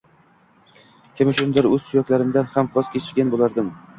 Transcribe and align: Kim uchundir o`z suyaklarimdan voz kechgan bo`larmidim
Kim 1.19 1.29
uchundir 1.33 1.69
o`z 1.73 1.77
suyaklarimdan 1.89 2.71
voz 2.79 2.93
kechgan 2.97 3.33
bo`larmidim 3.37 3.71